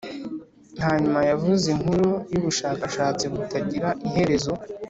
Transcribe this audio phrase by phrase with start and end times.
[0.85, 4.53] hanyuma yavuze inkuru yubushakashatsi butagira iherezo